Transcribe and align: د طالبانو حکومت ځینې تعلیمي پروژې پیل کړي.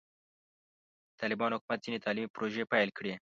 د 1.11 1.11
طالبانو 1.21 1.57
حکومت 1.57 1.79
ځینې 1.85 2.03
تعلیمي 2.05 2.29
پروژې 2.35 2.69
پیل 2.71 2.89
کړي. 2.97 3.13